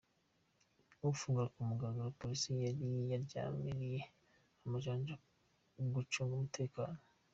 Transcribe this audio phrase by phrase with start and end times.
[1.13, 3.99] Ufungura ku mugaragaro Polisi yari yaryamiye
[4.65, 5.13] amajanja
[5.75, 6.99] mu gucunga umutekano.